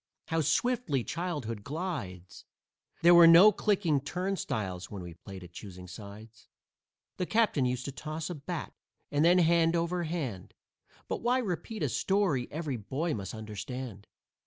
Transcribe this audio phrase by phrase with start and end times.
[0.29, 2.45] How swiftly childhood glides!
[3.03, 6.47] There were no clicking turnstiles when we played at "choosing sides."
[7.17, 8.73] The captains used to toss a bat,
[9.11, 10.55] and then, hand over hand
[11.07, 14.07] But why repeat a story every boy must understand?